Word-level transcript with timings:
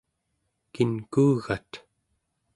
kinkuugat? 0.73 1.71